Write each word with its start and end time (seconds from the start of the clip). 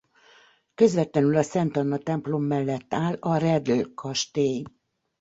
Közvetlenül 0.75 1.35
a 1.35 1.41
Szent 1.41 1.77
Anna-templom 1.77 2.43
mellett 2.43 2.93
áll 2.93 3.17
a 3.19 3.35
Redl-kastély. 3.37 4.63